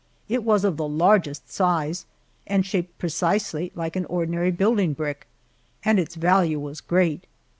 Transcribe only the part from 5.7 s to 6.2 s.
and its